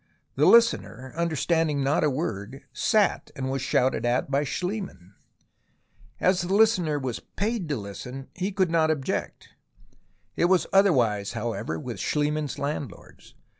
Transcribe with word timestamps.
The 0.33 0.47
listener, 0.47 1.13
understanding 1.15 1.83
not 1.83 2.03
a 2.03 2.09
word, 2.09 2.63
sat 2.73 3.29
and 3.35 3.51
was 3.51 3.61
shouted 3.61 4.03
at 4.03 4.31
by 4.31 4.43
Schliemann. 4.43 5.13
As 6.19 6.41
the 6.41 6.55
listener 6.55 6.97
was 6.97 7.19
paid 7.19 7.69
to 7.69 7.77
listen, 7.77 8.27
he 8.33 8.51
could 8.51 8.71
not 8.71 8.87
THE 8.87 8.93
ROMANCE 8.95 9.09
OF 9.09 9.15
EXCAVATION 9.15 9.51
167 10.37 10.37
object. 10.37 10.37
It 10.37 10.45
was 10.45 10.67
otherwise, 10.73 11.33
however, 11.33 11.79
with 11.79 11.99
Schlie 11.99 12.31
mann's 12.33 12.57
landlords. 12.57 13.35